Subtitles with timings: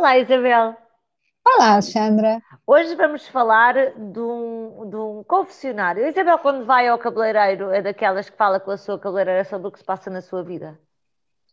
[0.00, 0.74] Olá, Isabel.
[1.46, 2.40] Olá, Alexandra.
[2.66, 6.08] Hoje vamos falar de um, de um confessionário.
[6.08, 9.70] Isabel, quando vai ao cabeleireiro, é daquelas que fala com a sua cabeleireira sobre o
[9.70, 10.80] que se passa na sua vida?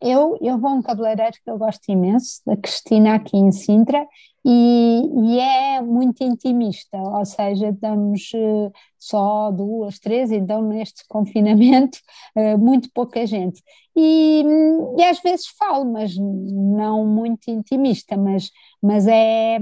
[0.02, 4.07] Eu, eu vou a um cabeleireiro que eu gosto imenso, da Cristina, aqui em Sintra,
[4.45, 12.00] e, e é muito intimista, ou seja, estamos uh, só duas, três, então neste confinamento,
[12.34, 13.61] uh, muito pouca gente.
[14.00, 14.44] E,
[14.96, 19.58] e, às vezes falo, mas não muito intimista, mas, mas é,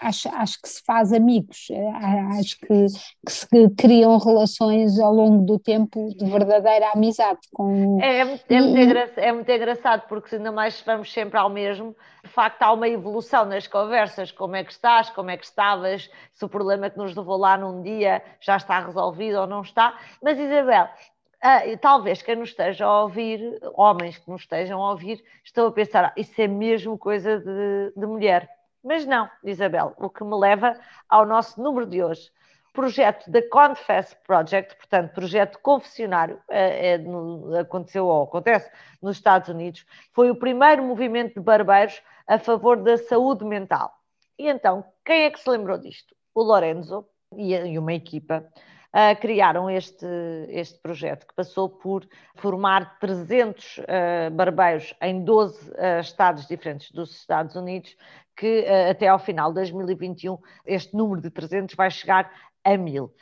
[0.00, 1.90] acho, acho que se faz amigos, eh,
[2.38, 2.86] acho que,
[3.26, 7.40] que se criam relações ao longo do tempo de verdadeira amizade.
[7.52, 11.36] Com, é, é, muito, é, muito, engraçado, é muito engraçado, porque ainda mais vamos sempre
[11.36, 15.36] ao mesmo, de facto há uma evolução nas conversas, como é que estás, como é
[15.36, 19.48] que estavas, se o problema que nos levou lá num dia já está resolvido ou
[19.48, 19.98] não está.
[20.22, 20.88] Mas Isabel,
[21.44, 25.72] uh, talvez quem nos esteja a ouvir, homens que nos estejam a ouvir, estão a
[25.72, 28.48] pensar, ah, isso é mesmo coisa de, de mulher.
[28.82, 30.78] Mas não, Isabel, o que me leva
[31.08, 32.30] ao nosso número de hoje
[32.74, 38.68] projeto da Confess Project, portanto, projeto confessionário, é, é, no, aconteceu ou acontece
[39.00, 43.94] nos Estados Unidos, foi o primeiro movimento de barbeiros a favor da saúde mental.
[44.36, 46.14] E então, quem é que se lembrou disto?
[46.34, 47.06] O Lorenzo
[47.36, 48.44] e, e uma equipa
[48.94, 50.06] uh, criaram este,
[50.48, 52.06] este projeto que passou por
[52.36, 53.82] formar 300 uh,
[54.32, 57.96] barbeiros em 12 uh, ah, estados diferentes dos Estados Unidos,
[58.36, 62.30] que até ao final de 2021 este número de 300 vai chegar
[62.64, 63.14] a mil.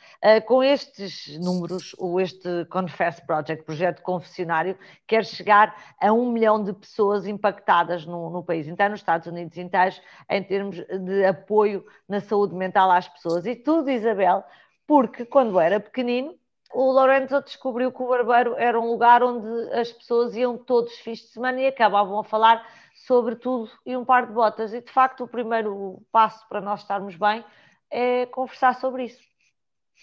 [0.47, 6.73] Com estes números, o este Confess Project, projeto confessionário, quer chegar a um milhão de
[6.73, 12.19] pessoas impactadas no, no país inteiro, nos Estados Unidos inteiros, em termos de apoio na
[12.19, 13.45] saúde mental às pessoas.
[13.45, 14.43] E tudo, Isabel,
[14.87, 16.35] porque quando era pequenino,
[16.73, 21.19] o Lorenzo descobriu que o barbeiro era um lugar onde as pessoas iam todos fins
[21.19, 24.73] de semana e acabavam a falar sobre tudo e um par de botas.
[24.73, 27.43] E de facto, o primeiro passo para nós estarmos bem
[27.91, 29.21] é conversar sobre isso.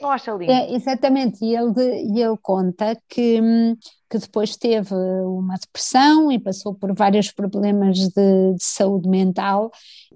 [0.00, 0.52] Não acha lindo?
[0.52, 1.72] É, exatamente, e ele,
[2.20, 3.76] ele conta que hum,
[4.10, 8.08] que depois teve uma depressão e passou por vários problemas de,
[8.54, 9.70] de, saúde mental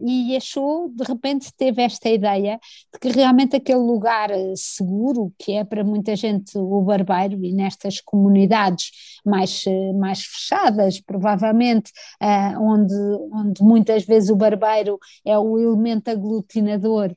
[0.04, 2.58] e achou, de repente, teve esta ideia
[2.92, 8.00] de que realmente aquele lugar seguro, que é para muita gente o barbeiro, e nestas
[8.00, 8.90] comunidades
[9.24, 9.64] mais,
[9.96, 12.94] mais fechadas, provavelmente, uh, onde,
[13.32, 17.14] onde muitas vezes o barbeiro é o elemento aglutinador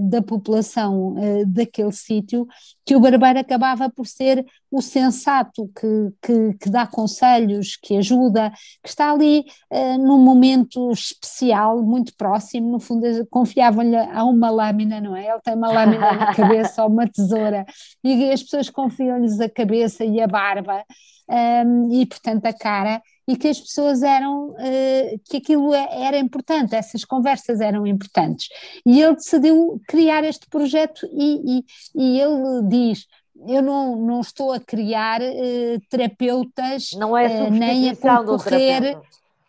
[0.00, 1.14] da população
[1.46, 2.46] daquele sítio,
[2.84, 8.52] que o barbeiro acabava por ser o sensato que, que, que, dá conselhos, que ajuda,
[8.82, 15.00] que está ali uh, num momento especial, muito próximo, no fundo confiavam-lhe a uma lâmina,
[15.00, 15.28] não é?
[15.28, 17.64] Ele tem uma lâmina na cabeça ou uma tesoura,
[18.02, 20.84] e as pessoas confiam-lhes a cabeça e a barba,
[21.28, 26.02] um, ehm, e portanto a cara, e que as pessoas eram, uh, que aquilo é,
[26.02, 28.48] era importante, essas conversas eram importantes.
[28.84, 33.06] E ele decidiu criar este projeto e, e, e ele diz,
[33.46, 38.98] eu não, não estou a criar uh, terapeutas, não é uh, nem a concorrer.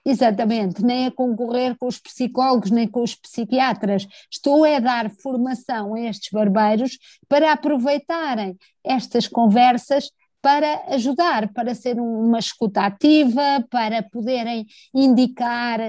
[0.06, 4.06] Exatamente, nem a concorrer com os psicólogos, nem com os psiquiatras.
[4.30, 6.98] Estou a dar formação a estes barbeiros
[7.30, 10.12] para aproveitarem estas conversas
[10.44, 15.80] para ajudar, para ser uma escuta ativa, para poderem indicar,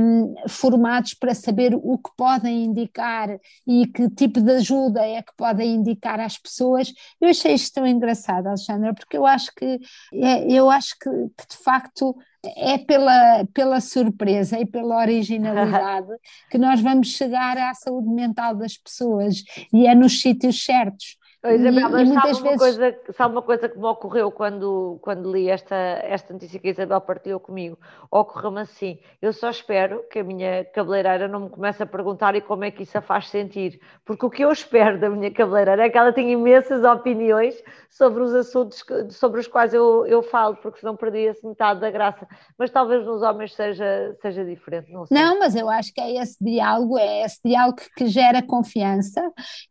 [0.00, 5.32] um, formados para saber o que podem indicar e que tipo de ajuda é que
[5.36, 6.92] podem indicar às pessoas.
[7.20, 9.78] Eu achei isto tão engraçado, Alexandra, porque eu acho que,
[10.12, 12.16] é, eu acho que, que de facto
[12.56, 16.08] é pela, pela surpresa e pela originalidade
[16.50, 21.16] que nós vamos chegar à saúde mental das pessoas e é nos sítios certos.
[21.52, 22.58] Isabel, mas sabe, uma vezes...
[22.58, 26.70] coisa, sabe uma coisa que me ocorreu quando, quando li esta, esta notícia que a
[26.70, 27.78] Isabel partilhou comigo?
[28.10, 32.40] Ocorreu-me assim: eu só espero que a minha cabeleireira não me comece a perguntar e
[32.40, 35.84] como é que isso a faz sentir, porque o que eu espero da minha cabeleireira
[35.84, 37.54] é que ela tenha imensas opiniões
[37.90, 42.26] sobre os assuntos sobre os quais eu, eu falo, porque senão perdia-se metade da graça.
[42.58, 45.16] Mas talvez nos homens seja, seja diferente, não sei.
[45.16, 49.20] Não, mas eu acho que é esse diálogo, é esse diálogo que gera confiança,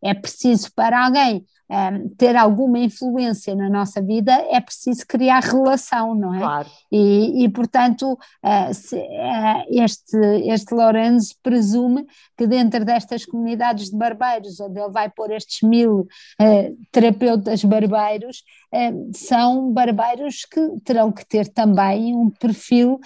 [0.03, 6.13] é preciso para alguém um, ter alguma influência na nossa vida, é preciso criar relação,
[6.13, 6.39] não é?
[6.39, 6.69] Claro.
[6.91, 12.05] E, e portanto, uh, se, uh, este, este Lorenzo presume
[12.37, 18.43] que dentro destas comunidades de barbeiros, onde ele vai pôr estes mil uh, terapeutas barbeiros,
[19.13, 22.99] são barbeiros que terão que ter também um perfil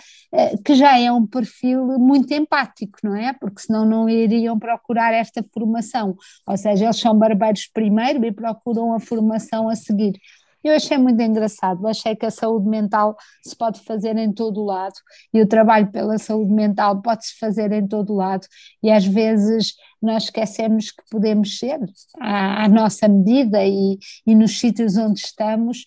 [0.64, 3.34] que já é um perfil muito empático, não é?
[3.34, 6.16] Porque senão não iriam procurar esta formação.
[6.48, 10.20] Ou seja, eles são barbeiros primeiro e procuram a formação a seguir.
[10.64, 14.66] Eu achei muito engraçado, achei que a saúde mental se pode fazer em todo o
[14.66, 14.96] lado
[15.34, 18.46] e o trabalho pela saúde mental pode-se fazer em todo o lado
[18.84, 21.80] e às vezes nós esquecemos que podemos ser
[22.20, 25.86] à, à nossa medida e, e, nos sítios onde estamos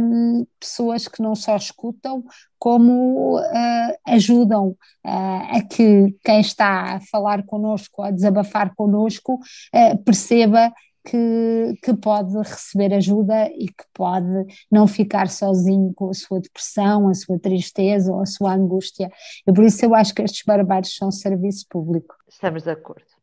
[0.00, 2.24] um, pessoas que não só escutam
[2.58, 9.98] como uh, ajudam uh, a que quem está a falar connosco, a desabafar connosco, uh,
[10.04, 10.72] perceba
[11.06, 17.08] que, que pode receber ajuda e que pode não ficar sozinho com a sua depressão,
[17.08, 19.08] a sua tristeza ou a sua angústia.
[19.46, 22.16] E por isso eu acho que estes barbares são serviço público.
[22.28, 23.15] Estamos de acordo.